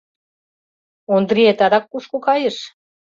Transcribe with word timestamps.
Ондриет 1.13 1.59
адак 1.65 1.85
кушко 1.91 2.17
кайыш? 2.27 2.57